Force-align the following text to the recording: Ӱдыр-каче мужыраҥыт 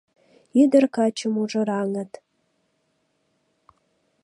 Ӱдыр-каче 0.61 1.27
мужыраҥыт 1.33 2.11